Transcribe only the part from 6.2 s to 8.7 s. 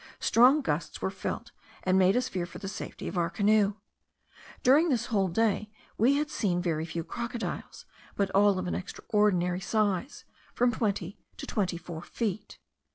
seen very few crocodiles, but all of